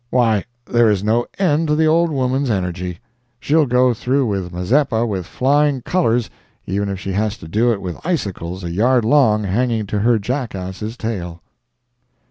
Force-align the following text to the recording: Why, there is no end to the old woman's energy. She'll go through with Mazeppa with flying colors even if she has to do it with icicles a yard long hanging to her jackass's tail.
Why, 0.09 0.45
there 0.65 0.89
is 0.89 1.03
no 1.03 1.27
end 1.37 1.67
to 1.67 1.75
the 1.75 1.85
old 1.85 2.09
woman's 2.09 2.49
energy. 2.49 2.97
She'll 3.39 3.67
go 3.67 3.93
through 3.93 4.25
with 4.25 4.51
Mazeppa 4.51 5.05
with 5.05 5.27
flying 5.27 5.83
colors 5.83 6.27
even 6.65 6.89
if 6.89 6.99
she 6.99 7.11
has 7.11 7.37
to 7.37 7.47
do 7.47 7.71
it 7.71 7.83
with 7.83 8.03
icicles 8.03 8.63
a 8.63 8.71
yard 8.71 9.05
long 9.05 9.43
hanging 9.43 9.85
to 9.85 9.99
her 9.99 10.17
jackass's 10.17 10.97
tail. 10.97 11.43